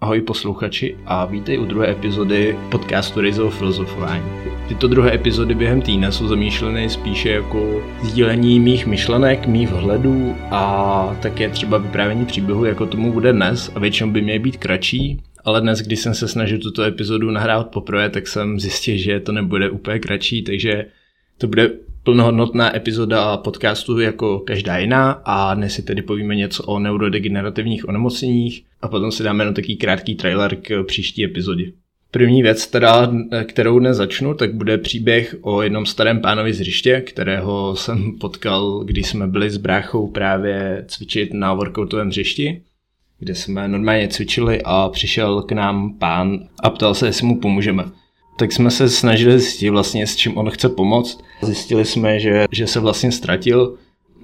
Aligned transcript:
Ahoj 0.00 0.20
posluchači 0.20 0.96
a 1.06 1.24
vítej 1.24 1.58
u 1.60 1.64
druhé 1.64 1.90
epizody 1.90 2.56
podcastu 2.70 3.20
Rizzo 3.20 3.50
filozofování. 3.50 4.24
Tyto 4.68 4.88
druhé 4.88 5.14
epizody 5.14 5.54
během 5.54 5.82
týdne 5.82 6.12
jsou 6.12 6.28
zamýšleny 6.28 6.90
spíše 6.90 7.30
jako 7.30 7.82
sdílení 8.02 8.60
mých 8.60 8.86
myšlenek, 8.86 9.46
mých 9.46 9.68
vhledů 9.68 10.36
a 10.50 11.16
také 11.22 11.48
třeba 11.48 11.78
vyprávění 11.78 12.26
příběhu, 12.26 12.64
jako 12.64 12.86
tomu 12.86 13.12
bude 13.12 13.32
dnes 13.32 13.72
a 13.74 13.78
většinou 13.78 14.10
by 14.10 14.22
měly 14.22 14.38
být 14.38 14.56
kratší, 14.56 15.22
ale 15.44 15.60
dnes, 15.60 15.80
když 15.80 16.00
jsem 16.00 16.14
se 16.14 16.28
snažil 16.28 16.58
tuto 16.58 16.82
epizodu 16.82 17.30
nahrát 17.30 17.68
poprvé, 17.70 18.10
tak 18.10 18.28
jsem 18.28 18.60
zjistil, 18.60 18.96
že 18.96 19.20
to 19.20 19.32
nebude 19.32 19.70
úplně 19.70 19.98
kratší, 19.98 20.42
takže 20.42 20.86
to 21.38 21.46
bude 21.46 21.70
plnohodnotná 22.04 22.76
epizoda 22.76 23.36
podcastu 23.36 24.00
jako 24.00 24.38
každá 24.38 24.78
jiná 24.78 25.10
a 25.24 25.54
dnes 25.54 25.74
si 25.74 25.82
tedy 25.82 26.02
povíme 26.02 26.36
něco 26.36 26.62
o 26.62 26.78
neurodegenerativních 26.78 27.88
onemocněních 27.88 28.64
a 28.82 28.88
potom 28.88 29.12
si 29.12 29.22
dáme 29.22 29.42
jenom 29.44 29.54
takový 29.54 29.76
krátký 29.76 30.14
trailer 30.14 30.56
k 30.56 30.82
příští 30.82 31.24
epizodě. 31.24 31.72
První 32.10 32.42
věc, 32.42 32.66
teda, 32.66 33.12
kterou 33.44 33.78
dnes 33.78 33.96
začnu, 33.96 34.34
tak 34.34 34.54
bude 34.54 34.78
příběh 34.78 35.36
o 35.40 35.62
jednom 35.62 35.86
starém 35.86 36.20
pánovi 36.20 36.52
z 36.52 36.60
hřiště, 36.60 37.00
kterého 37.00 37.76
jsem 37.76 38.18
potkal, 38.18 38.80
když 38.84 39.06
jsme 39.06 39.26
byli 39.26 39.50
s 39.50 39.56
bráchou 39.56 40.10
právě 40.10 40.84
cvičit 40.88 41.34
na 41.34 41.54
workoutovém 41.54 42.08
hřišti, 42.08 42.62
kde 43.18 43.34
jsme 43.34 43.68
normálně 43.68 44.08
cvičili 44.08 44.62
a 44.64 44.88
přišel 44.88 45.42
k 45.42 45.52
nám 45.52 45.98
pán 45.98 46.38
a 46.62 46.70
ptal 46.70 46.94
se, 46.94 47.06
jestli 47.06 47.26
mu 47.26 47.40
pomůžeme 47.40 47.84
tak 48.40 48.52
jsme 48.52 48.70
se 48.70 48.88
snažili 48.88 49.40
zjistit 49.40 49.70
vlastně, 49.70 50.06
s 50.06 50.16
čím 50.16 50.38
on 50.38 50.50
chce 50.50 50.68
pomoct. 50.68 51.24
Zjistili 51.42 51.84
jsme, 51.84 52.20
že, 52.20 52.46
že 52.52 52.66
se 52.66 52.80
vlastně 52.80 53.12
ztratil, 53.12 53.74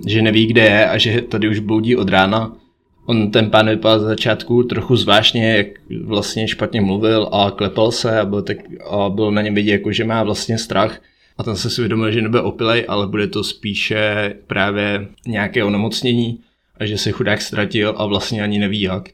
že 0.06 0.22
neví, 0.22 0.46
kde 0.46 0.62
je 0.62 0.88
a 0.88 0.98
že 0.98 1.22
tady 1.22 1.48
už 1.48 1.58
bloudí 1.58 1.96
od 1.96 2.08
rána. 2.08 2.56
On 3.06 3.30
ten 3.30 3.50
pán 3.50 3.68
vypadal 3.68 4.00
za 4.00 4.06
začátku 4.06 4.62
trochu 4.62 4.96
zvláštně, 4.96 5.56
jak 5.56 5.66
vlastně 6.04 6.48
špatně 6.48 6.80
mluvil 6.80 7.28
a 7.32 7.50
klepal 7.50 7.92
se 7.92 8.20
a 8.20 8.24
byl, 8.24 8.42
tak, 8.42 8.56
a 8.90 9.08
bylo 9.08 9.30
na 9.30 9.42
něm 9.42 9.54
vidět, 9.54 9.72
jako, 9.72 9.92
že 9.92 10.04
má 10.04 10.22
vlastně 10.22 10.58
strach. 10.58 11.00
A 11.38 11.42
tam 11.42 11.56
se 11.56 11.70
si 11.70 11.80
uvědomil, 11.80 12.12
že 12.12 12.22
nebude 12.22 12.40
opilej, 12.40 12.84
ale 12.88 13.06
bude 13.06 13.26
to 13.26 13.44
spíše 13.44 14.34
právě 14.46 15.08
nějaké 15.26 15.64
onemocnění 15.64 16.40
a 16.80 16.86
že 16.86 16.98
se 16.98 17.10
chudák 17.10 17.42
ztratil 17.42 17.94
a 17.96 18.06
vlastně 18.06 18.42
ani 18.42 18.58
neví 18.58 18.80
jak. 18.80 19.08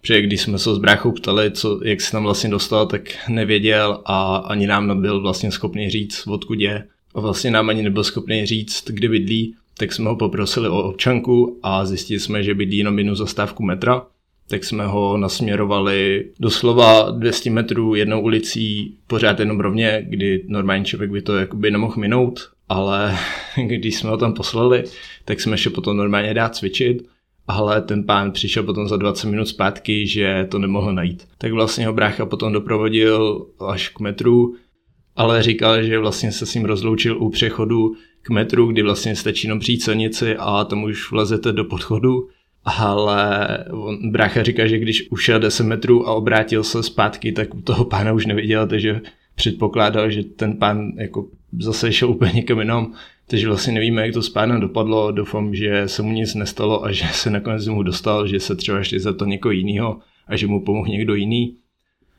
Protože 0.00 0.22
když 0.22 0.40
jsme 0.40 0.58
se 0.58 0.74
s 0.74 0.78
bráchou 0.78 1.12
ptali, 1.12 1.50
co, 1.50 1.80
jak 1.84 2.00
se 2.00 2.12
tam 2.12 2.22
vlastně 2.22 2.50
dostal, 2.50 2.86
tak 2.86 3.02
nevěděl 3.28 4.00
a 4.04 4.36
ani 4.36 4.66
nám 4.66 4.86
nebyl 4.86 5.20
vlastně 5.20 5.50
schopný 5.50 5.90
říct, 5.90 6.26
odkud 6.26 6.60
je. 6.60 6.84
A 7.14 7.20
vlastně 7.20 7.50
nám 7.50 7.68
ani 7.68 7.82
nebyl 7.82 8.04
schopný 8.04 8.46
říct, 8.46 8.84
kde 8.90 9.08
bydlí, 9.08 9.54
tak 9.78 9.92
jsme 9.92 10.08
ho 10.08 10.16
poprosili 10.16 10.68
o 10.68 10.82
občanku 10.82 11.58
a 11.62 11.84
zjistili 11.84 12.20
jsme, 12.20 12.42
že 12.42 12.54
bydlí 12.54 12.76
jenom 12.76 12.98
jednu 12.98 13.14
zastávku 13.14 13.62
metra, 13.62 14.06
tak 14.48 14.64
jsme 14.64 14.86
ho 14.86 15.16
nasměrovali 15.16 16.24
doslova 16.40 17.10
200 17.10 17.50
metrů 17.50 17.94
jednou 17.94 18.20
ulicí, 18.20 18.94
pořád 19.06 19.40
jenom 19.40 19.60
rovně, 19.60 20.06
kdy 20.08 20.44
normální 20.48 20.84
člověk 20.84 21.10
by 21.10 21.22
to 21.22 21.36
jakoby 21.36 21.70
nemohl 21.70 21.94
minout, 21.96 22.40
ale 22.68 23.18
když 23.66 23.96
jsme 23.96 24.10
ho 24.10 24.16
tam 24.16 24.34
poslali, 24.34 24.84
tak 25.24 25.40
jsme 25.40 25.58
šli 25.58 25.70
potom 25.70 25.96
normálně 25.96 26.34
dát 26.34 26.56
cvičit 26.56 27.02
ale 27.50 27.82
ten 27.82 28.04
pán 28.04 28.32
přišel 28.32 28.62
potom 28.62 28.88
za 28.88 28.96
20 28.96 29.28
minut 29.28 29.46
zpátky, 29.46 30.06
že 30.06 30.46
to 30.50 30.58
nemohl 30.58 30.92
najít. 30.92 31.28
Tak 31.38 31.52
vlastně 31.52 31.86
ho 31.86 31.92
brácha 31.92 32.26
potom 32.26 32.52
doprovodil 32.52 33.46
až 33.68 33.88
k 33.88 34.00
metru, 34.00 34.54
ale 35.16 35.42
říkal, 35.42 35.82
že 35.82 35.98
vlastně 35.98 36.32
se 36.32 36.46
s 36.46 36.54
ním 36.54 36.64
rozloučil 36.64 37.22
u 37.22 37.30
přechodu 37.30 37.92
k 38.22 38.30
metru, 38.30 38.66
kdy 38.66 38.82
vlastně 38.82 39.16
stačí 39.16 39.46
jenom 39.46 39.58
přijít 39.58 39.82
silnici 39.82 40.36
a 40.38 40.64
tam 40.64 40.82
už 40.82 41.10
vlezete 41.10 41.52
do 41.52 41.64
podchodu. 41.64 42.28
Ale 42.64 43.58
on, 43.70 44.12
brácha 44.12 44.42
říká, 44.42 44.66
že 44.66 44.78
když 44.78 45.08
ušel 45.10 45.40
10 45.40 45.64
metrů 45.64 46.08
a 46.08 46.14
obrátil 46.14 46.64
se 46.64 46.82
zpátky, 46.82 47.32
tak 47.32 47.54
u 47.54 47.60
toho 47.60 47.84
pána 47.84 48.12
už 48.12 48.26
neviděl, 48.26 48.66
takže 48.66 49.00
předpokládal, 49.34 50.10
že 50.10 50.22
ten 50.24 50.56
pán 50.56 50.92
jako 50.96 51.28
zase 51.58 51.92
šel 51.92 52.10
úplně 52.10 52.32
někam 52.32 52.58
jinam 52.58 52.92
takže 53.30 53.48
vlastně 53.48 53.72
nevíme, 53.72 54.02
jak 54.02 54.14
to 54.14 54.22
s 54.22 54.28
pánem 54.28 54.60
dopadlo. 54.60 55.12
Doufám, 55.12 55.54
že 55.54 55.88
se 55.88 56.02
mu 56.02 56.12
nic 56.12 56.34
nestalo 56.34 56.84
a 56.84 56.92
že 56.92 57.04
se 57.12 57.30
nakonec 57.30 57.68
mu 57.68 57.82
dostal, 57.82 58.26
že 58.26 58.40
se 58.40 58.56
třeba 58.56 58.78
ještě 58.78 59.00
za 59.00 59.12
to 59.12 59.24
někoho 59.24 59.52
jiného 59.52 59.98
a 60.26 60.36
že 60.36 60.46
mu 60.46 60.64
pomohl 60.64 60.88
někdo 60.88 61.14
jiný. 61.14 61.56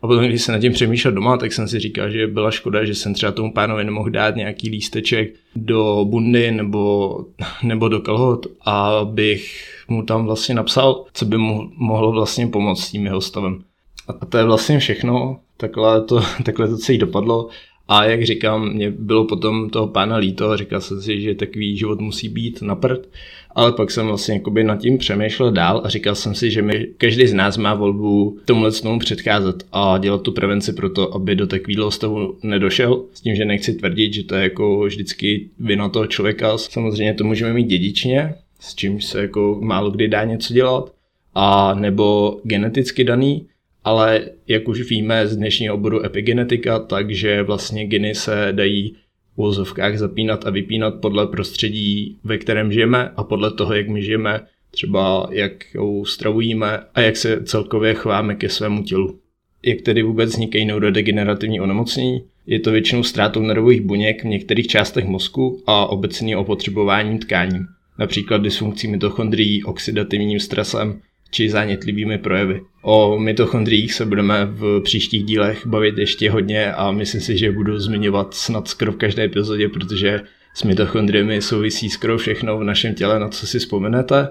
A 0.02 0.08
potom, 0.08 0.26
když 0.26 0.42
se 0.42 0.52
nad 0.52 0.60
tím 0.60 0.74
přemýšlel 0.74 1.14
doma, 1.14 1.38
tak 1.38 1.54
jsem 1.54 1.68
si 1.68 1.80
říkal, 1.80 2.10
že 2.10 2.28
byla 2.28 2.52
škoda, 2.52 2.86
že 2.86 2.96
jsem 2.96 3.14
třeba 3.14 3.32
tomu 3.32 3.54
pánovi 3.54 3.84
nemohl 3.84 4.10
dát 4.10 4.36
nějaký 4.36 4.70
lísteček 4.70 5.34
do 5.56 6.06
bundy 6.10 6.52
nebo, 6.52 7.18
nebo 7.64 7.88
do 7.88 8.00
kalhot, 8.00 8.46
abych 8.66 9.68
mu 9.88 10.04
tam 10.04 10.26
vlastně 10.26 10.56
napsal, 10.56 11.06
co 11.14 11.26
by 11.26 11.38
mu 11.38 11.72
mohlo 11.76 12.12
vlastně 12.12 12.48
pomoct 12.48 12.84
s 12.84 12.92
tím 12.92 13.06
jeho 13.06 13.22
stavem. 13.22 13.64
A 14.08 14.26
to 14.26 14.38
je 14.38 14.44
vlastně 14.44 14.80
všechno, 14.80 15.40
takhle 15.58 16.02
to, 16.02 16.22
takhle 16.44 16.68
to 16.68 16.78
celý 16.78 16.98
dopadlo. 16.98 17.50
A 17.94 18.06
jak 18.06 18.24
říkám, 18.24 18.74
mě 18.74 18.92
bylo 18.92 19.26
potom 19.26 19.70
toho 19.70 19.88
pána 19.88 20.18
líto 20.18 20.50
a 20.50 20.58
říkal 20.58 20.82
jsem 20.82 21.02
si, 21.02 21.22
že 21.22 21.36
takový 21.36 21.78
život 21.78 22.02
musí 22.02 22.30
být 22.30 22.62
na 22.62 22.76
prd. 22.76 23.10
Ale 23.56 23.72
pak 23.72 23.92
jsem 23.92 24.08
vlastně 24.08 24.34
jakoby 24.34 24.64
nad 24.64 24.76
tím 24.76 24.98
přemýšlel 24.98 25.52
dál 25.52 25.82
a 25.84 25.90
říkal 25.90 26.16
jsem 26.16 26.36
si, 26.36 26.52
že 26.52 26.62
my, 26.62 26.88
každý 26.98 27.28
z 27.28 27.34
nás 27.34 27.58
má 27.58 27.74
volbu 27.74 28.38
tomuhle 28.46 28.72
tomu 28.72 29.00
předcházet 29.00 29.66
a 29.72 29.98
dělat 29.98 30.22
tu 30.22 30.32
prevenci 30.32 30.74
pro 30.74 30.90
to, 30.90 31.16
aby 31.16 31.36
do 31.36 31.48
takového 31.48 31.92
stavu 31.92 32.38
nedošel. 32.44 33.04
S 33.14 33.22
tím, 33.22 33.36
že 33.36 33.46
nechci 33.46 33.74
tvrdit, 33.74 34.14
že 34.14 34.24
to 34.24 34.36
je 34.36 34.44
jako 34.44 34.82
vždycky 34.82 35.50
vina 35.60 35.90
toho 35.90 36.08
člověka. 36.08 36.58
Samozřejmě 36.58 37.14
to 37.14 37.24
můžeme 37.24 37.54
mít 37.54 37.68
dědičně, 37.68 38.36
s 38.60 38.76
čím 38.76 39.02
se 39.02 39.22
jako 39.22 39.58
málo 39.62 39.92
kdy 39.92 40.08
dá 40.08 40.24
něco 40.24 40.54
dělat, 40.54 40.94
a 41.36 41.74
nebo 41.74 42.38
geneticky 42.44 43.04
daný, 43.04 43.48
ale 43.84 44.22
jak 44.48 44.68
už 44.68 44.90
víme 44.90 45.28
z 45.28 45.38
dnešního 45.38 45.76
oboru 45.76 46.06
epigenetika, 46.06 46.80
takže 46.80 47.44
vlastně 47.44 47.88
geny 47.88 48.16
se 48.16 48.48
dají 48.52 48.96
v 49.36 49.38
úvozovkách 49.38 49.98
zapínat 49.98 50.48
a 50.48 50.50
vypínat 50.50 50.94
podle 51.02 51.28
prostředí, 51.28 52.18
ve 52.24 52.38
kterém 52.38 52.72
žijeme 52.72 53.10
a 53.16 53.24
podle 53.24 53.52
toho, 53.52 53.74
jak 53.74 53.88
my 53.88 54.04
žijeme, 54.04 54.40
třeba 54.72 55.30
jak 55.32 55.76
ho 55.76 56.06
stravujeme 56.06 56.80
a 56.96 57.02
jak 57.02 57.18
se 57.18 57.44
celkově 57.44 57.94
chováme 57.94 58.36
ke 58.36 58.50
svému 58.50 58.84
tělu. 58.84 59.20
Jak 59.66 59.82
tedy 59.82 60.04
vůbec 60.04 60.30
vznikají 60.30 60.66
neurodegenerativní 60.66 61.62
onemocnění? 61.62 62.24
Je 62.48 62.60
to 62.60 62.72
většinou 62.72 63.04
ztrátou 63.04 63.42
nervových 63.42 63.82
buněk 63.82 64.24
v 64.24 64.28
některých 64.28 64.68
částech 64.68 65.06
mozku 65.06 65.64
a 65.68 65.86
obecně 65.86 66.38
opotřebováním 66.38 67.20
tkání, 67.20 67.60
například 68.00 68.38
dysfunkcí 68.38 68.88
mitochondrií, 68.88 69.64
oxidativním 69.64 70.40
stresem 70.40 71.02
či 71.32 71.50
zánětlivými 71.50 72.18
projevy. 72.18 72.62
O 72.82 73.20
mitochondriích 73.20 73.94
se 73.94 74.06
budeme 74.06 74.46
v 74.46 74.82
příštích 74.84 75.24
dílech 75.24 75.68
bavit 75.68 75.98
ještě 75.98 76.32
hodně 76.32 76.74
a 76.74 76.92
myslím 76.92 77.22
si, 77.22 77.38
že 77.38 77.52
budu 77.52 77.80
zmiňovat 77.80 78.34
snad 78.34 78.68
skoro 78.68 78.92
v 78.92 78.98
každé 78.98 79.24
epizodě, 79.24 79.70
protože 79.70 80.22
s 80.54 80.64
mitochondriemi 80.64 81.42
souvisí 81.42 81.90
skoro 81.90 82.18
všechno 82.18 82.58
v 82.58 82.64
našem 82.64 82.96
těle, 82.96 83.20
na 83.20 83.30
co 83.30 83.48
si 83.48 83.60
vzpomenete. 83.60 84.28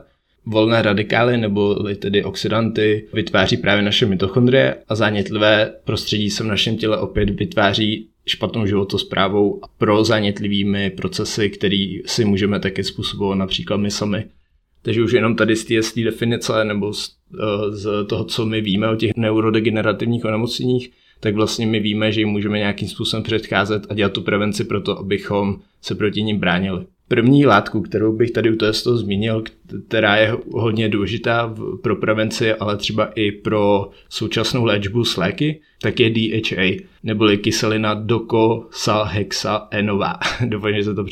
Volné 0.46 0.82
radikály 0.82 1.38
nebo 1.38 1.74
tedy 1.74 2.24
oxidanty 2.24 3.08
vytváří 3.12 3.56
právě 3.56 3.82
naše 3.82 4.06
mitochondrie 4.06 4.76
a 4.88 4.94
zánětlivé 4.94 5.72
prostředí 5.84 6.30
se 6.30 6.44
v 6.44 6.46
našem 6.46 6.76
těle 6.76 6.98
opět 6.98 7.30
vytváří 7.30 8.08
špatnou 8.26 8.66
životosprávou 8.66 9.60
pro 9.78 10.04
zánětlivými 10.04 10.90
procesy, 10.90 11.50
které 11.50 11.86
si 12.06 12.24
můžeme 12.24 12.60
také 12.60 12.84
způsobovat 12.84 13.38
například 13.38 13.76
my 13.76 13.90
sami. 13.90 14.24
Takže 14.82 15.02
už 15.02 15.12
jenom 15.12 15.36
tady 15.36 15.56
z 15.56 15.92
té 15.94 16.04
definice 16.04 16.64
nebo 16.64 16.92
z, 16.92 17.16
eh, 17.34 17.76
z 17.76 18.06
toho, 18.06 18.24
co 18.24 18.46
my 18.46 18.60
víme 18.60 18.88
o 18.88 18.96
těch 18.96 19.12
neurodegenerativních 19.16 20.24
onemocněních, 20.24 20.90
tak 21.20 21.34
vlastně 21.34 21.66
my 21.66 21.80
víme, 21.80 22.12
že 22.12 22.20
jim 22.20 22.28
můžeme 22.28 22.58
nějakým 22.58 22.88
způsobem 22.88 23.22
předcházet 23.22 23.86
a 23.88 23.94
dělat 23.94 24.12
tu 24.12 24.22
prevenci 24.22 24.64
pro 24.64 24.80
to, 24.80 24.98
abychom 24.98 25.60
se 25.82 25.94
proti 25.94 26.22
ním 26.22 26.38
bránili. 26.38 26.86
První 27.08 27.46
látku, 27.46 27.82
kterou 27.82 28.16
bych 28.16 28.30
tady 28.30 28.50
u 28.50 28.56
toho 28.56 28.72
zmínil, 28.72 29.44
která 29.88 30.16
je 30.16 30.36
hodně 30.52 30.88
důležitá 30.88 31.54
pro 31.82 31.96
prevenci, 31.96 32.54
ale 32.54 32.76
třeba 32.76 33.06
i 33.06 33.32
pro 33.32 33.90
současnou 34.08 34.64
léčbu 34.64 35.04
s 35.04 35.16
léky, 35.16 35.60
tak 35.82 36.00
je 36.00 36.10
DHA, 36.10 36.76
neboli 37.02 37.38
kyselina 37.38 37.94
docosahexaenová. 37.94 40.18
Doufám, 40.46 40.74
že 40.74 40.84
se 40.84 40.94
to 40.94 41.04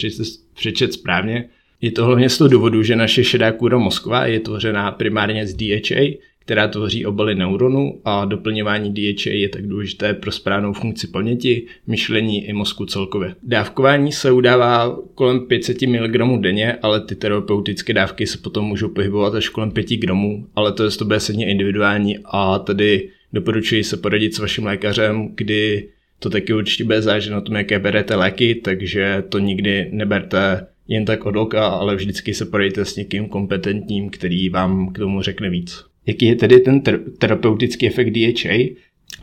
přečet 0.54 0.92
správně. 0.92 1.48
Je 1.80 1.90
to 1.90 2.04
hlavně 2.04 2.28
z 2.28 2.38
toho 2.38 2.48
důvodu, 2.48 2.82
že 2.82 2.96
naše 2.96 3.24
šedá 3.24 3.52
kůra 3.52 3.78
mozková 3.78 4.26
je 4.26 4.40
tvořená 4.40 4.92
primárně 4.92 5.46
z 5.46 5.54
DHA, 5.54 6.18
která 6.38 6.68
tvoří 6.68 7.06
obaly 7.06 7.34
neuronů 7.34 8.00
a 8.04 8.24
doplňování 8.24 8.94
DHA 8.94 9.32
je 9.32 9.48
tak 9.48 9.66
důležité 9.66 10.14
pro 10.14 10.32
správnou 10.32 10.72
funkci 10.72 11.06
paměti, 11.06 11.66
myšlení 11.86 12.46
i 12.46 12.52
mozku 12.52 12.86
celkově. 12.86 13.34
Dávkování 13.42 14.12
se 14.12 14.32
udává 14.32 14.98
kolem 15.14 15.40
500 15.40 15.82
mg 15.82 16.40
denně, 16.40 16.78
ale 16.82 17.00
ty 17.00 17.14
terapeutické 17.14 17.92
dávky 17.92 18.26
se 18.26 18.38
potom 18.38 18.64
můžou 18.64 18.88
pohybovat 18.88 19.34
až 19.34 19.48
kolem 19.48 19.70
5 19.70 19.86
gramů, 19.86 20.46
ale 20.54 20.72
to 20.72 20.84
je 20.84 20.90
to 20.90 21.04
bude 21.04 21.18
individuální 21.38 22.18
a 22.24 22.58
tedy 22.58 23.08
doporučuji 23.32 23.84
se 23.84 23.96
poradit 23.96 24.34
s 24.34 24.38
vaším 24.38 24.64
lékařem, 24.64 25.28
kdy 25.34 25.88
to 26.18 26.30
taky 26.30 26.54
určitě 26.54 26.84
bude 26.84 27.02
záležet 27.02 27.30
na 27.30 27.40
tom, 27.40 27.56
jaké 27.56 27.78
berete 27.78 28.14
léky, 28.14 28.54
takže 28.54 29.22
to 29.28 29.38
nikdy 29.38 29.88
neberte 29.92 30.66
jen 30.88 31.04
tak 31.04 31.26
od 31.26 31.36
oka, 31.36 31.66
ale 31.66 31.96
vždycky 31.96 32.34
se 32.34 32.44
porejte 32.44 32.84
s 32.84 32.96
někým 32.96 33.28
kompetentním, 33.28 34.10
který 34.10 34.48
vám 34.48 34.92
k 34.92 34.98
tomu 34.98 35.22
řekne 35.22 35.50
víc. 35.50 35.84
Jaký 36.06 36.26
je 36.26 36.36
tedy 36.36 36.60
ten 36.60 36.80
ter- 36.80 37.00
terapeutický 37.18 37.86
efekt 37.86 38.10
DHA? 38.10 38.74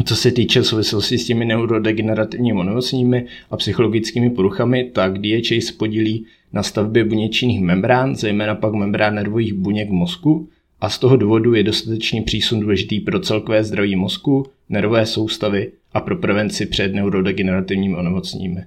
Co 0.06 0.15
se 0.15 0.31
týče 0.31 0.63
souvislosti 0.63 1.17
s 1.17 1.25
těmi 1.25 1.45
neurodegenerativními 1.45 2.59
onemocněními 2.59 3.25
a 3.51 3.57
psychologickými 3.57 4.29
poruchami, 4.29 4.89
tak 4.94 5.17
DHA 5.17 5.62
se 5.62 5.73
podílí 5.77 6.25
na 6.53 6.63
stavbě 6.63 7.03
buněčných 7.03 7.62
membrán, 7.62 8.15
zejména 8.15 8.56
pak 8.56 8.73
membrán 8.73 9.15
nervových 9.15 9.53
buněk 9.53 9.89
mozku 9.89 10.50
a 10.81 10.89
z 10.89 11.00
toho 11.00 11.17
důvodu 11.17 11.53
je 11.53 11.63
dostatečný 11.63 12.21
přísun 12.21 12.59
důležitý 12.59 13.00
pro 13.00 13.19
celkové 13.19 13.63
zdraví 13.63 13.95
mozku, 13.95 14.45
nervové 14.69 15.06
soustavy 15.06 15.71
a 15.94 16.01
pro 16.01 16.15
prevenci 16.15 16.65
před 16.65 16.94
neurodegenerativními 16.94 17.95
onemocněními. 17.95 18.62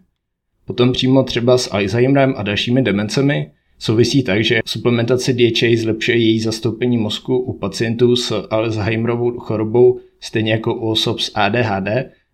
Potom 0.69 0.93
přímo 0.93 1.23
třeba 1.23 1.59
s 1.59 1.75
Alzheimerem 1.75 2.35
a 2.37 2.43
dalšími 2.43 2.83
demencemi. 2.83 3.51
Souvisí 3.79 4.23
tak, 4.23 4.45
že 4.45 4.61
suplementace 4.67 5.33
DHA 5.33 5.69
zlepšuje 5.77 6.17
její 6.17 6.41
zastoupení 6.41 6.99
mozku 6.99 7.39
u 7.39 7.59
pacientů 7.59 8.17
s 8.17 8.47
Alzheimerovou 8.51 9.39
chorobou, 9.39 10.01
stejně 10.21 10.53
jako 10.53 10.75
u 10.75 10.91
osob 10.91 11.21
s 11.21 11.33
ADHD 11.35 11.89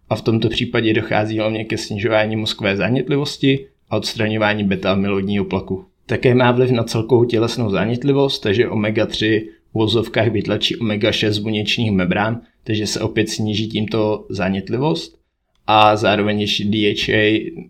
a 0.09 0.17
v 0.17 0.23
tomto 0.23 0.49
případě 0.49 0.95
dochází 0.95 1.39
hlavně 1.39 1.65
ke 1.65 1.77
snižování 1.79 2.37
mozkové 2.37 2.77
zánětlivosti 2.77 3.67
a 3.91 3.97
odstraňování 3.97 4.65
beta-amyloidního 4.65 5.45
plaku. 5.45 5.85
Také 6.07 6.35
má 6.35 6.53
vliv 6.53 6.71
na 6.71 6.85
celkovou 6.85 7.25
tělesnou 7.25 7.71
zánětlivost, 7.71 8.43
takže 8.43 8.69
omega-3 8.69 9.41
v 9.71 9.75
vozovkách 9.75 10.29
vytlačí 10.29 10.77
omega-6 10.77 11.31
z 11.31 11.39
buněčních 11.39 11.93
membrán, 11.93 12.41
takže 12.65 12.87
se 12.87 13.01
opět 13.01 13.29
sníží 13.29 13.69
tímto 13.69 14.27
zánětlivost. 14.31 15.19
A 15.67 15.97
zároveň 15.97 16.41
ještě 16.41 16.65
DHA 16.65 17.65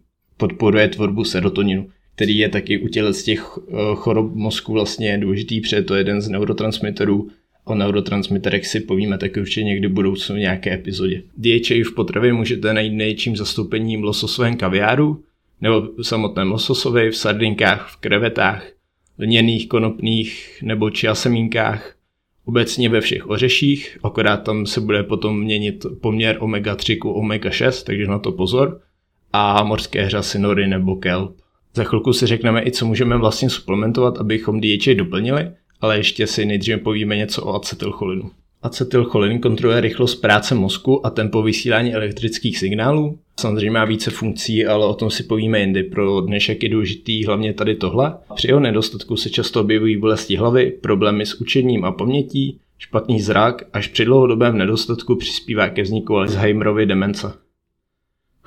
podporuje 0.44 0.88
tvorbu 0.88 1.24
serotoninu, 1.24 1.88
který 2.14 2.38
je 2.38 2.48
taky 2.48 2.78
u 2.78 2.88
těle 2.88 3.12
z 3.12 3.22
těch 3.22 3.58
eh, 3.58 3.72
chorob 3.94 4.34
mozku 4.34 4.72
vlastně 4.72 5.18
důležitý, 5.18 5.60
protože 5.60 5.82
to 5.82 5.94
je 5.94 6.00
jeden 6.00 6.20
z 6.20 6.28
neurotransmiterů. 6.28 7.28
O 7.64 7.74
neurotransmiterech 7.74 8.66
si 8.66 8.80
povíme 8.80 9.18
taky 9.18 9.40
určitě 9.40 9.62
někdy 9.62 9.88
v 9.88 9.92
budoucnu 9.92 10.36
v 10.36 10.38
nějaké 10.38 10.74
epizodě. 10.74 11.22
DHA 11.36 11.74
v 11.90 11.94
potravě 11.94 12.32
můžete 12.32 12.74
najít 12.74 12.92
největším 12.92 13.36
zastoupením 13.36 14.02
lososovém 14.02 14.56
kaviáru, 14.56 15.22
nebo 15.60 15.88
samotném 16.02 16.50
lososovi, 16.50 17.10
v 17.10 17.16
sardinkách, 17.16 17.88
v 17.92 17.96
krevetách, 17.96 18.66
lněných, 19.18 19.68
konopných 19.68 20.58
nebo 20.62 20.90
čiasemínkách, 20.90 21.94
obecně 22.44 22.88
ve 22.88 23.00
všech 23.00 23.28
ořeších, 23.28 23.98
akorát 24.02 24.36
tam 24.36 24.66
se 24.66 24.80
bude 24.80 25.02
potom 25.02 25.40
měnit 25.40 25.86
poměr 26.00 26.36
omega-3 26.40 26.98
ku 26.98 27.12
omega-6, 27.12 27.84
takže 27.84 28.06
na 28.06 28.18
to 28.18 28.32
pozor, 28.32 28.80
a 29.36 29.64
morské 29.64 30.04
hřasy, 30.04 30.38
nory 30.38 30.66
nebo 30.66 30.96
kelp. 30.96 31.36
Za 31.74 31.84
chvilku 31.84 32.12
si 32.12 32.26
řekneme 32.26 32.62
i, 32.62 32.70
co 32.70 32.86
můžeme 32.86 33.16
vlastně 33.16 33.50
suplementovat, 33.50 34.18
abychom 34.18 34.60
DHA 34.60 34.94
doplnili, 34.94 35.50
ale 35.80 35.96
ještě 35.96 36.26
si 36.26 36.44
nejdříve 36.44 36.78
povíme 36.78 37.16
něco 37.16 37.44
o 37.44 37.54
acetylcholinu. 37.54 38.30
Acetylcholin 38.62 39.38
kontroluje 39.38 39.80
rychlost 39.80 40.14
práce 40.14 40.54
mozku 40.54 41.06
a 41.06 41.10
tempo 41.10 41.42
vysílání 41.42 41.94
elektrických 41.94 42.58
signálů. 42.58 43.18
Samozřejmě 43.40 43.70
má 43.70 43.84
více 43.84 44.10
funkcí, 44.10 44.66
ale 44.66 44.86
o 44.86 44.94
tom 44.94 45.10
si 45.10 45.22
povíme 45.22 45.60
jindy. 45.60 45.82
Pro 45.82 46.20
dnešek 46.20 46.62
je 46.62 46.68
důležitý 46.68 47.24
hlavně 47.24 47.52
tady 47.52 47.74
tohle. 47.74 48.14
Při 48.34 48.48
jeho 48.48 48.60
nedostatku 48.60 49.16
se 49.16 49.30
často 49.30 49.60
objevují 49.60 49.96
bolesti 49.96 50.36
hlavy, 50.36 50.70
problémy 50.82 51.26
s 51.26 51.40
učením 51.40 51.84
a 51.84 51.92
pamětí, 51.92 52.58
špatný 52.78 53.20
zrak 53.20 53.62
až 53.72 53.88
při 53.88 54.04
dlouhodobém 54.04 54.58
nedostatku 54.58 55.16
přispívá 55.16 55.68
ke 55.68 55.82
vzniku 55.82 56.16
Alzheimerovy 56.16 56.86
demence. 56.86 57.43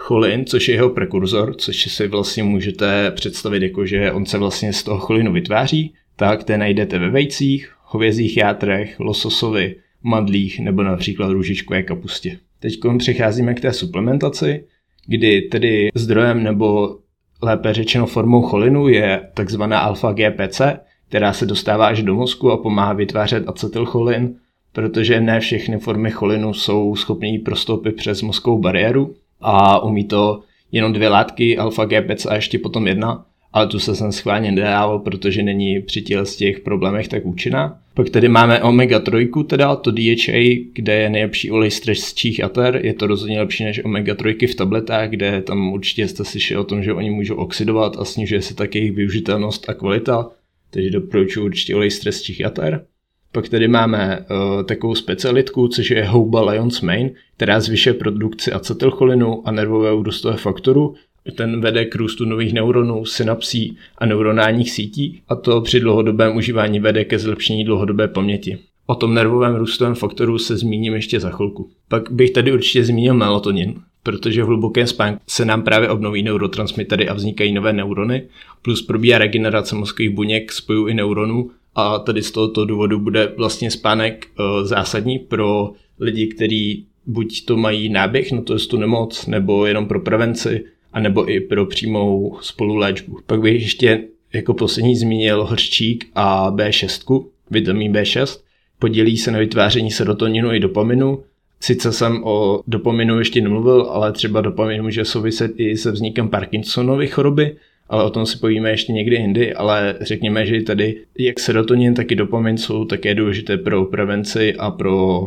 Cholin, 0.08 0.46
což 0.46 0.68
je 0.68 0.76
jeho 0.76 0.90
prekurzor, 0.90 1.56
což 1.56 1.92
si 1.94 2.08
vlastně 2.08 2.44
můžete 2.44 3.12
představit 3.12 3.64
jako, 3.64 3.86
že 3.86 4.12
on 4.12 4.26
se 4.26 4.38
vlastně 4.38 4.74
z 4.74 4.84
toho 4.84 5.00
cholinu 5.00 5.34
vytváří, 5.34 5.94
tak 6.16 6.44
ten 6.44 6.60
najdete 6.60 7.00
ve 7.00 7.10
vejcích, 7.10 7.74
hovězích 7.84 8.38
játrech, 8.38 9.00
lososovi, 9.00 9.76
madlích 10.04 10.60
nebo 10.60 10.84
například 10.84 11.32
růžičkové 11.32 11.84
kapustě. 11.84 12.38
Teď 12.60 12.74
přecházíme 12.98 13.54
k 13.54 13.62
té 13.62 13.74
suplementaci, 13.74 14.64
kdy 15.08 15.42
tedy 15.42 15.90
zdrojem 15.96 16.44
nebo 16.44 16.98
lépe 17.42 17.74
řečeno 17.74 18.06
formou 18.06 18.42
cholinu 18.42 18.88
je 18.88 19.30
takzvaná 19.34 19.80
alfa-GPC, 19.80 20.80
která 21.08 21.34
se 21.34 21.46
dostává 21.46 21.88
až 21.88 22.04
do 22.04 22.16
mozku 22.16 22.52
a 22.52 22.58
pomáhá 22.58 22.94
vytvářet 22.94 23.48
acetylcholin, 23.48 24.36
protože 24.74 25.22
ne 25.22 25.40
všechny 25.40 25.80
formy 25.80 26.12
cholinu 26.12 26.54
jsou 26.54 26.96
schopné 26.96 27.40
prostoupit 27.46 27.96
přes 27.96 28.22
mozkovou 28.22 28.58
bariéru 28.58 29.16
a 29.42 29.84
umí 29.84 30.04
to 30.04 30.42
jenom 30.72 30.94
dvě 30.94 31.10
látky, 31.10 31.58
alfa-GPC 31.58 32.26
a 32.30 32.36
ještě 32.36 32.60
potom 32.60 32.88
jedna, 32.88 33.26
ale 33.54 33.68
tu 33.68 33.80
se 33.80 33.96
jsem 33.96 34.12
schválně 34.12 34.52
nedával, 34.52 35.00
protože 35.00 35.44
není 35.44 35.82
při 35.82 36.02
těch, 36.02 36.36
těch 36.36 36.60
problémech 36.60 37.08
tak 37.08 37.26
účinná. 37.26 37.80
Pak 37.94 38.10
tady 38.10 38.30
máme 38.30 38.60
omega-3, 38.60 39.46
teda 39.46 39.76
to 39.76 39.92
DHA, 39.92 40.68
kde 40.74 40.94
je 40.94 41.10
nejlepší 41.10 41.52
olej 41.52 41.72
z 41.72 42.14
čích 42.14 42.40
jater. 42.40 42.80
Je 42.84 42.94
to 42.94 43.08
rozhodně 43.08 43.40
lepší 43.40 43.64
než 43.64 43.84
omega-3 43.84 44.48
v 44.48 44.56
tabletách, 44.56 45.10
kde 45.10 45.42
tam 45.42 45.74
určitě 45.74 46.08
jste 46.08 46.26
slyšeli 46.26 46.60
o 46.60 46.64
tom, 46.64 46.84
že 46.84 46.94
oni 46.94 47.10
můžou 47.10 47.36
oxidovat 47.36 47.98
a 48.00 48.06
snižuje 48.06 48.42
se 48.42 48.56
také 48.56 48.80
jejich 48.80 48.94
využitelnost 48.94 49.70
a 49.70 49.74
kvalita. 49.74 50.30
Takže 50.70 50.90
doporučuji 50.90 51.46
určitě 51.46 51.76
olej 51.76 51.92
z 51.92 52.22
čích 52.22 52.40
jater. 52.40 52.86
Pak 53.32 53.50
tady 53.50 53.68
máme 53.68 54.20
uh, 54.20 54.64
takovou 54.64 54.96
specialitku, 54.96 55.68
což 55.68 55.90
je 55.90 56.06
houba 56.06 56.52
Lions 56.52 56.82
Main, 56.82 57.12
která 57.36 57.60
zvyšuje 57.60 57.94
produkci 57.94 58.52
acetylcholinu 58.52 59.48
a 59.48 59.52
nervového 59.52 60.04
růstové 60.04 60.38
faktoru 60.38 60.96
ten 61.32 61.62
vede 61.62 61.86
k 61.86 61.96
růstu 61.96 62.26
nových 62.26 62.54
neuronů, 62.54 63.06
synapsí 63.06 63.78
a 63.98 64.06
neuronálních 64.06 64.72
sítí 64.72 65.22
a 65.28 65.36
to 65.36 65.62
při 65.62 65.80
dlouhodobém 65.80 66.38
užívání 66.38 66.80
vede 66.80 67.06
ke 67.06 67.20
zlepšení 67.20 67.66
dlouhodobé 67.66 68.08
paměti. 68.08 68.58
O 68.86 68.96
tom 68.96 69.14
nervovém 69.14 69.56
růstovém 69.56 69.96
faktoru 69.96 70.38
se 70.38 70.58
zmíním 70.58 70.94
ještě 70.94 71.20
za 71.20 71.30
chvilku. 71.30 71.70
Pak 71.88 72.12
bych 72.12 72.32
tady 72.32 72.54
určitě 72.54 72.84
zmínil 72.84 73.14
melatonin, 73.14 73.76
protože 74.04 74.44
v 74.44 74.46
hlubokém 74.46 74.88
spánku 74.88 75.22
se 75.28 75.46
nám 75.46 75.62
právě 75.62 75.90
obnoví 75.90 76.24
neurotransmitery 76.24 77.10
a 77.10 77.14
vznikají 77.14 77.54
nové 77.54 77.74
neurony, 77.74 78.28
plus 78.62 78.82
probíhá 78.82 79.18
regenerace 79.18 79.76
mozkových 79.76 80.10
buněk 80.10 80.52
spojů 80.52 80.88
i 80.88 80.94
neuronů 80.94 81.52
a 81.78 82.00
tady 82.00 82.24
z 82.24 82.32
tohoto 82.32 82.66
důvodu 82.66 83.00
bude 83.00 83.34
vlastně 83.38 83.72
spánek 83.72 84.28
uh, 84.40 84.66
zásadní 84.66 85.20
pro 85.20 85.72
lidi, 86.00 86.28
kteří 86.28 86.86
buď 87.06 87.46
to 87.46 87.58
mají 87.58 87.90
náběh, 87.90 88.32
no 88.32 88.42
to 88.42 88.60
tu 88.60 88.78
nemoc, 88.78 89.28
nebo 89.28 89.66
jenom 89.66 89.88
pro 89.88 90.00
prevenci, 90.00 90.66
anebo 90.94 91.32
i 91.32 91.40
pro 91.40 91.66
přímou 91.66 92.38
spoluléčbu. 92.42 93.20
Pak 93.26 93.42
bych 93.42 93.62
ještě 93.62 94.04
jako 94.34 94.54
poslední 94.54 94.96
zmínil 94.96 95.46
hořčík 95.46 96.06
a 96.16 96.52
B6, 96.52 97.26
vitamin 97.52 97.94
B6. 97.94 98.40
Podělí 98.80 99.18
se 99.18 99.32
na 99.32 99.40
vytváření 99.40 99.92
serotoninu 99.92 100.54
i 100.54 100.60
dopaminu. 100.60 101.24
Sice 101.60 101.92
jsem 101.92 102.24
o 102.24 102.62
dopaminu 102.68 103.20
ještě 103.20 103.42
nemluvil, 103.42 103.82
ale 103.82 104.12
třeba 104.12 104.42
dopamin 104.42 104.84
může 104.84 105.06
souviset 105.06 105.52
i 105.58 105.78
se 105.78 105.92
vznikem 105.92 106.30
Parkinsonovy 106.30 107.08
choroby, 107.08 107.56
ale 107.90 108.04
o 108.04 108.10
tom 108.10 108.26
si 108.26 108.38
povíme 108.38 108.70
ještě 108.70 108.94
někdy 108.94 109.16
jindy, 109.16 109.54
ale 109.54 109.96
řekněme, 110.02 110.46
že 110.46 110.62
tady 110.62 111.02
jak 111.20 111.40
serotonin, 111.40 111.94
tak 111.94 112.12
i 112.12 112.16
dopamin 112.16 112.58
jsou 112.58 112.86
také 112.86 113.16
důležité 113.16 113.58
pro 113.58 113.86
prevenci 113.86 114.56
a 114.56 114.72
pro 114.72 115.24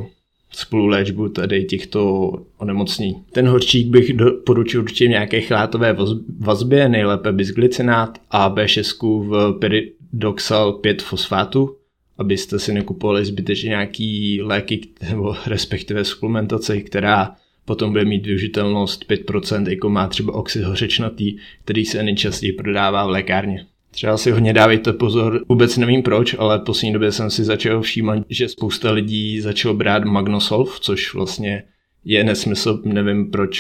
spoluléčbu 0.52 1.28
tady 1.28 1.64
těchto 1.64 2.32
onemocnění. 2.58 3.22
Ten 3.32 3.48
horčík 3.48 3.88
bych 3.88 4.12
doporučil 4.12 4.80
určitě 4.80 5.06
v 5.06 5.10
nějaké 5.10 5.40
chlátové 5.40 5.96
vazbě, 6.38 6.88
nejlépe 6.88 7.32
bisglycinát 7.32 8.18
a 8.30 8.54
B6 8.54 9.28
v 9.28 9.58
pyridoxal 9.58 10.72
5 10.72 11.02
fosfátu, 11.02 11.76
abyste 12.18 12.58
si 12.58 12.72
nekupovali 12.72 13.24
zbytečně 13.24 13.68
nějaký 13.68 14.42
léky 14.42 14.80
nebo 15.10 15.34
respektive 15.46 16.04
suplementace, 16.04 16.80
která 16.80 17.36
potom 17.70 17.90
bude 17.90 18.04
mít 18.04 18.26
využitelnost 18.26 19.10
5%, 19.10 19.68
jako 19.68 19.88
má 19.88 20.06
třeba 20.06 20.34
oxid 20.34 20.62
hořečnatý, 20.62 21.36
který 21.64 21.84
se 21.84 22.02
nejčastěji 22.02 22.52
prodává 22.52 23.06
v 23.06 23.10
lékárně. 23.10 23.66
Třeba 23.90 24.16
si 24.16 24.30
hodně 24.30 24.52
dávejte 24.52 24.92
pozor, 24.92 25.44
vůbec 25.48 25.76
nevím 25.76 26.02
proč, 26.02 26.36
ale 26.38 26.58
v 26.58 26.64
poslední 26.64 26.92
době 26.92 27.12
jsem 27.12 27.30
si 27.30 27.44
začal 27.44 27.82
všímat, 27.82 28.18
že 28.28 28.48
spousta 28.48 28.92
lidí 28.92 29.40
začalo 29.40 29.74
brát 29.74 30.04
Magnosolv, 30.04 30.80
což 30.80 31.14
vlastně 31.14 31.62
je 32.04 32.24
nesmysl, 32.24 32.82
nevím 32.84 33.30
proč, 33.30 33.58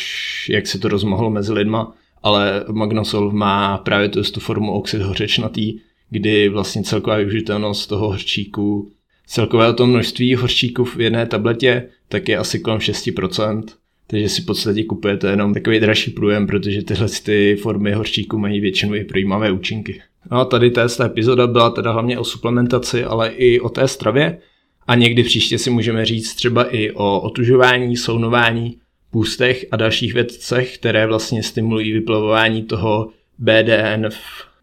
jak 0.48 0.66
se 0.66 0.78
to 0.78 0.88
rozmohlo 0.88 1.30
mezi 1.30 1.52
lidma, 1.52 1.94
ale 2.22 2.64
Magnosolv 2.72 3.32
má 3.32 3.78
právě 3.78 4.08
tu, 4.08 4.22
tu 4.22 4.40
formu 4.40 4.72
oxid 4.72 5.02
hořečnatý, 5.02 5.78
kdy 6.10 6.48
vlastně 6.48 6.82
celková 6.82 7.16
využitelnost 7.16 7.88
toho 7.88 8.08
hořčíku, 8.08 8.92
celkové 9.26 9.74
to 9.74 9.86
množství 9.86 10.34
hořčíků 10.34 10.84
v 10.84 11.00
jedné 11.00 11.26
tabletě, 11.26 11.88
tak 12.08 12.28
je 12.28 12.36
asi 12.36 12.58
kolem 12.58 12.78
6%, 12.78 13.62
takže 14.10 14.28
si 14.28 14.42
v 14.42 14.46
podstatě 14.46 14.84
kupujete 14.84 15.30
jenom 15.30 15.54
takový 15.54 15.80
dražší 15.80 16.10
průjem, 16.10 16.46
protože 16.46 16.82
tyhle 16.82 17.08
ty 17.24 17.56
formy 17.56 17.92
hořčíku 17.92 18.38
mají 18.38 18.60
většinou 18.60 18.94
i 18.94 19.04
projímavé 19.04 19.52
účinky. 19.52 20.02
No 20.30 20.36
a 20.36 20.44
tady 20.44 20.70
ta 20.70 20.88
epizoda 21.04 21.46
byla 21.46 21.70
teda 21.70 21.92
hlavně 21.92 22.18
o 22.18 22.24
suplementaci, 22.24 23.04
ale 23.04 23.28
i 23.28 23.60
o 23.60 23.68
té 23.68 23.88
stravě. 23.88 24.38
A 24.86 24.94
někdy 24.94 25.22
příště 25.22 25.58
si 25.58 25.70
můžeme 25.70 26.04
říct 26.04 26.34
třeba 26.34 26.64
i 26.64 26.90
o 26.90 27.20
otužování, 27.20 27.96
sounování, 27.96 28.76
půstech 29.10 29.66
a 29.70 29.76
dalších 29.76 30.14
vědcech, 30.14 30.78
které 30.78 31.06
vlastně 31.06 31.42
stimulují 31.42 31.92
vyplavování 31.92 32.62
toho 32.62 33.10
BDNF 33.38 34.16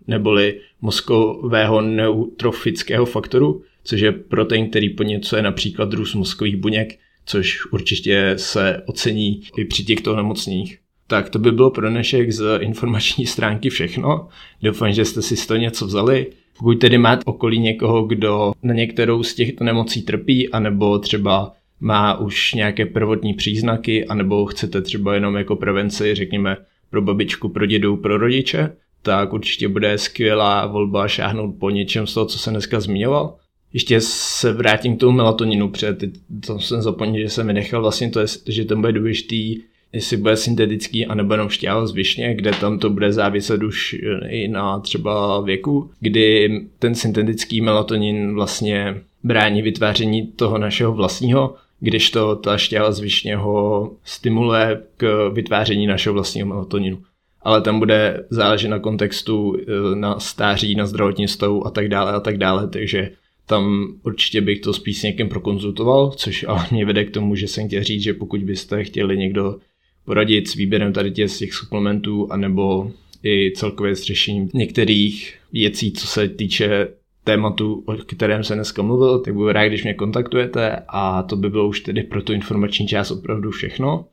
neboli 0.07 0.59
mozkového 0.81 1.81
neutrofického 1.81 3.05
faktoru, 3.05 3.61
což 3.83 4.01
je 4.01 4.11
protein, 4.11 4.69
který 4.69 4.89
podněcuje 4.89 5.41
například 5.41 5.93
růst 5.93 6.15
mozkových 6.15 6.55
buněk, 6.55 6.99
což 7.27 7.65
určitě 7.71 8.33
se 8.37 8.83
ocení 8.85 9.41
i 9.57 9.65
při 9.65 9.83
těchto 9.83 10.15
nemocných. 10.15 10.79
Tak 11.07 11.29
to 11.29 11.39
by 11.39 11.51
bylo 11.51 11.71
pro 11.71 11.89
dnešek 11.89 12.31
z 12.31 12.59
informační 12.59 13.25
stránky 13.25 13.69
všechno. 13.69 14.27
Doufám, 14.61 14.93
že 14.93 15.05
jste 15.05 15.21
si 15.21 15.35
z 15.35 15.47
toho 15.47 15.57
něco 15.57 15.85
vzali. 15.85 16.27
Pokud 16.57 16.79
tedy 16.79 16.97
máte 16.97 17.23
okolí 17.25 17.59
někoho, 17.59 18.03
kdo 18.03 18.53
na 18.63 18.73
některou 18.73 19.23
z 19.23 19.33
těchto 19.33 19.63
nemocí 19.63 20.01
trpí, 20.01 20.49
anebo 20.49 20.99
třeba 20.99 21.53
má 21.79 22.19
už 22.19 22.53
nějaké 22.53 22.85
prvotní 22.85 23.33
příznaky, 23.33 24.05
anebo 24.05 24.45
chcete 24.45 24.81
třeba 24.81 25.13
jenom 25.13 25.35
jako 25.35 25.55
prevenci, 25.55 26.15
řekněme, 26.15 26.57
pro 26.89 27.01
babičku, 27.01 27.49
pro 27.49 27.65
dědu, 27.65 27.97
pro 27.97 28.17
rodiče, 28.17 28.71
tak 29.01 29.33
určitě 29.33 29.67
bude 29.67 29.97
skvělá 29.97 30.65
volba 30.65 31.07
šáhnout 31.07 31.55
po 31.59 31.69
něčem 31.69 32.07
z 32.07 32.13
toho, 32.13 32.25
co 32.25 32.39
jsem 32.39 32.53
dneska 32.53 32.79
zmiňoval. 32.79 33.35
Ještě 33.73 34.01
se 34.01 34.53
vrátím 34.53 34.97
k 34.97 34.99
tomu 34.99 35.17
melatoninu, 35.17 35.69
protože 35.69 35.97
to 36.45 36.59
jsem 36.59 36.81
zapomněl, 36.81 37.23
že 37.23 37.29
jsem 37.29 37.47
vynechal 37.47 37.81
vlastně 37.81 38.09
to, 38.09 38.19
že 38.47 38.65
to 38.65 38.75
bude 38.75 38.91
důležitý, 38.91 39.61
jestli 39.93 40.17
bude 40.17 40.37
syntetický 40.37 41.05
anebo 41.05 41.33
jenom 41.33 41.49
šťáva 41.49 41.87
z 41.87 41.91
višně, 41.91 42.35
kde 42.35 42.51
tam 42.51 42.79
to 42.79 42.89
bude 42.89 43.13
záviset 43.13 43.63
už 43.63 43.95
i 44.27 44.47
na 44.47 44.79
třeba 44.79 45.41
věku, 45.41 45.91
kdy 45.99 46.49
ten 46.79 46.95
syntetický 46.95 47.61
melatonin 47.61 48.33
vlastně 48.33 49.01
brání 49.23 49.61
vytváření 49.61 50.27
toho 50.27 50.57
našeho 50.57 50.93
vlastního, 50.93 51.55
když 51.79 52.11
to 52.11 52.35
ta 52.35 52.57
šťáva 52.57 52.91
z 52.91 52.99
višně 52.99 53.35
ho 53.35 53.91
stimuluje 54.03 54.81
k 54.97 55.29
vytváření 55.33 55.87
našeho 55.87 56.13
vlastního 56.13 56.47
melatoninu. 56.47 56.97
Ale 57.41 57.61
tam 57.61 57.79
bude 57.79 58.25
záležet 58.29 58.67
na 58.67 58.79
kontextu, 58.79 59.55
e, 59.57 59.95
na 59.95 60.19
stáří, 60.19 60.75
na 60.75 60.85
zdravotní 60.85 61.27
stavu 61.27 61.67
a 61.67 61.69
tak 61.69 61.87
dále 61.87 62.11
a 62.11 62.19
tak 62.19 62.37
dále, 62.37 62.67
takže 62.67 63.09
tam 63.47 63.93
určitě 64.03 64.41
bych 64.41 64.59
to 64.59 64.73
spíš 64.73 64.99
s 64.99 65.03
někým 65.03 65.29
prokonzultoval, 65.29 66.11
což 66.11 66.45
ale 66.47 66.67
mě 66.71 66.85
vede 66.85 67.05
k 67.05 67.11
tomu, 67.11 67.35
že 67.35 67.47
jsem 67.47 67.67
chtěl 67.67 67.83
říct, 67.83 68.03
že 68.03 68.13
pokud 68.13 68.43
byste 68.43 68.83
chtěli 68.83 69.17
někdo 69.17 69.57
poradit 70.05 70.47
s 70.47 70.55
výběrem 70.55 70.93
tady 70.93 71.11
těch, 71.11 71.37
těch 71.37 71.53
suplementů, 71.53 72.31
anebo 72.31 72.91
i 73.23 73.51
celkově 73.55 73.95
s 73.95 74.03
řešením 74.03 74.49
některých 74.53 75.39
věcí, 75.53 75.91
co 75.91 76.07
se 76.07 76.29
týče 76.29 76.87
tématu, 77.23 77.83
o 77.85 77.93
kterém 77.93 78.43
se 78.43 78.55
dneska 78.55 78.81
mluvil, 78.81 79.19
tak 79.19 79.33
budu 79.33 79.51
rád, 79.51 79.67
když 79.67 79.83
mě 79.83 79.93
kontaktujete 79.93 80.83
a 80.87 81.23
to 81.23 81.35
by 81.35 81.49
bylo 81.49 81.67
už 81.67 81.79
tedy 81.79 82.03
pro 82.03 82.21
tu 82.21 82.33
informační 82.33 82.87
část 82.87 83.11
opravdu 83.11 83.51
všechno. 83.51 84.05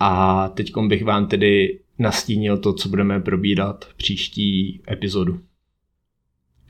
A 0.00 0.48
teď 0.48 0.72
bych 0.86 1.04
vám 1.04 1.26
tedy 1.26 1.78
nastínil 1.98 2.58
to, 2.58 2.72
co 2.72 2.88
budeme 2.88 3.20
probírat 3.20 3.84
v 3.84 3.94
příští 3.94 4.80
epizodu. 4.90 5.40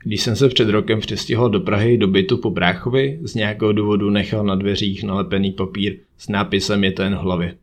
Když 0.03 0.21
jsem 0.21 0.35
se 0.35 0.49
před 0.49 0.69
rokem 0.69 0.99
přestihl 0.99 1.49
do 1.49 1.59
Prahy 1.59 1.97
do 1.97 2.07
bytu 2.07 2.37
po 2.37 2.49
bráchovi, 2.49 3.19
z 3.21 3.35
nějakého 3.35 3.73
důvodu 3.73 4.09
nechal 4.09 4.43
na 4.43 4.55
dveřích 4.55 5.03
nalepený 5.03 5.51
papír 5.51 5.97
s 6.17 6.29
nápisem 6.29 6.83
je 6.83 6.91
to 6.91 7.01
jen 7.01 7.15
v 7.15 7.19
hlavě. 7.19 7.57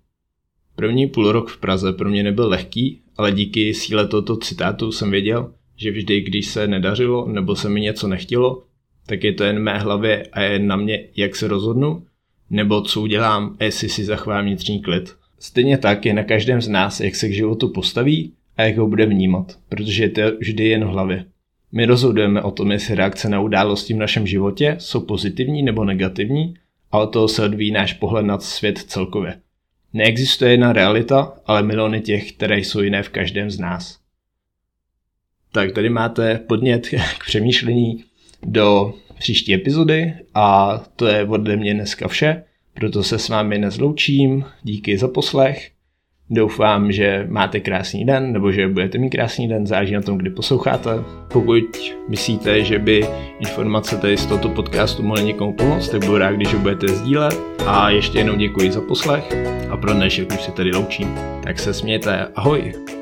První 0.76 1.06
půl 1.06 1.32
rok 1.32 1.50
v 1.50 1.60
Praze 1.60 1.92
pro 1.92 2.10
mě 2.10 2.22
nebyl 2.22 2.48
lehký, 2.48 3.00
ale 3.16 3.32
díky 3.32 3.74
síle 3.74 4.08
tohoto 4.08 4.36
citátu 4.36 4.92
jsem 4.92 5.10
věděl, 5.10 5.52
že 5.76 5.90
vždy, 5.90 6.20
když 6.20 6.46
se 6.46 6.68
nedařilo 6.68 7.28
nebo 7.28 7.56
se 7.56 7.68
mi 7.68 7.80
něco 7.80 8.08
nechtělo, 8.08 8.62
tak 9.06 9.24
je 9.24 9.32
to 9.32 9.44
jen 9.44 9.58
mé 9.58 9.78
hlavě 9.78 10.26
a 10.32 10.40
je 10.40 10.58
na 10.58 10.76
mě, 10.76 11.08
jak 11.16 11.36
se 11.36 11.48
rozhodnu, 11.48 12.04
nebo 12.50 12.82
co 12.82 13.00
udělám 13.00 13.56
jestli 13.60 13.88
si 13.88 14.04
zachovám 14.04 14.44
vnitřní 14.44 14.82
klid. 14.82 15.16
Stejně 15.38 15.78
tak 15.78 16.06
je 16.06 16.14
na 16.14 16.24
každém 16.24 16.60
z 16.60 16.68
nás, 16.68 17.00
jak 17.00 17.14
se 17.14 17.28
k 17.28 17.34
životu 17.34 17.68
postaví 17.68 18.32
a 18.56 18.62
jak 18.62 18.76
ho 18.76 18.88
bude 18.88 19.06
vnímat, 19.06 19.58
protože 19.68 20.02
je 20.02 20.08
to 20.08 20.22
vždy 20.38 20.68
jen 20.68 20.84
v 20.84 20.88
hlavě. 20.88 21.24
My 21.72 21.86
rozhodujeme 21.86 22.42
o 22.42 22.50
tom, 22.50 22.72
jestli 22.72 22.94
reakce 22.94 23.28
na 23.28 23.40
události 23.40 23.94
v 23.94 23.96
našem 23.96 24.26
životě 24.26 24.76
jsou 24.78 25.00
pozitivní 25.00 25.62
nebo 25.62 25.84
negativní 25.84 26.54
a 26.92 26.98
od 26.98 27.06
toho 27.06 27.28
se 27.28 27.44
odvíjí 27.44 27.70
náš 27.70 27.92
pohled 27.92 28.26
na 28.26 28.38
svět 28.38 28.78
celkově. 28.78 29.40
Neexistuje 29.92 30.50
jedna 30.50 30.72
realita, 30.72 31.32
ale 31.46 31.62
miliony 31.62 32.00
těch, 32.00 32.32
které 32.32 32.58
jsou 32.58 32.80
jiné 32.80 33.02
v 33.02 33.08
každém 33.08 33.50
z 33.50 33.58
nás. 33.58 33.98
Tak 35.52 35.72
tady 35.72 35.88
máte 35.88 36.38
podnět 36.38 36.88
k 37.18 37.24
přemýšlení 37.26 38.04
do 38.42 38.94
příští 39.18 39.54
epizody 39.54 40.14
a 40.34 40.78
to 40.96 41.06
je 41.06 41.24
ode 41.24 41.56
mě 41.56 41.74
dneska 41.74 42.08
vše, 42.08 42.44
proto 42.74 43.02
se 43.02 43.18
s 43.18 43.28
vámi 43.28 43.58
nezloučím, 43.58 44.44
díky 44.62 44.98
za 44.98 45.08
poslech 45.08 45.70
Doufám, 46.32 46.92
že 46.92 47.26
máte 47.28 47.60
krásný 47.60 48.04
den, 48.04 48.32
nebo 48.32 48.52
že 48.52 48.68
budete 48.68 48.98
mít 48.98 49.10
krásný 49.10 49.48
den, 49.48 49.66
záleží 49.66 49.94
na 49.94 50.02
tom, 50.02 50.18
kdy 50.18 50.30
posloucháte. 50.30 50.90
Pokud 51.32 51.64
myslíte, 52.08 52.64
že 52.64 52.78
by 52.78 53.06
informace 53.40 53.96
tady 53.96 54.16
z 54.16 54.26
tohoto 54.26 54.48
podcastu 54.48 55.02
mohly 55.02 55.24
někomu 55.24 55.52
pomoct, 55.52 55.88
tak 55.88 56.04
budu 56.04 56.18
rád, 56.18 56.32
když 56.32 56.54
ho 56.54 56.60
budete 56.60 56.88
sdílet. 56.88 57.40
A 57.66 57.90
ještě 57.90 58.18
jednou 58.18 58.36
děkuji 58.36 58.72
za 58.72 58.80
poslech 58.80 59.24
a 59.70 59.76
pro 59.76 59.92
dnešek 59.92 60.32
už 60.32 60.40
se 60.40 60.52
tady 60.52 60.72
loučím. 60.72 61.14
Tak 61.42 61.58
se 61.58 61.74
smějte, 61.74 62.26
ahoj! 62.36 62.99